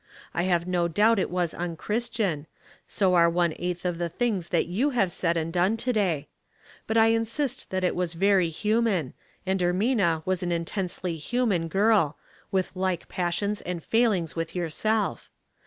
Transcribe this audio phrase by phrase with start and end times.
[0.33, 2.47] I have no doubt it was unchristian,
[2.87, 6.27] so are one eighth of the things that you have said and done to day;
[6.87, 9.13] but I insist that it was very human,
[9.45, 12.17] and Ermina was an intejisely human girl,
[12.49, 15.29] with like passions and failings with yourself.